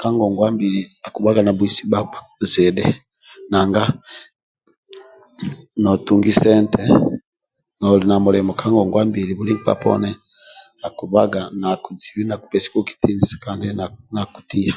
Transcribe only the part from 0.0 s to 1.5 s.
Ka ngonguwa mbili akibhaga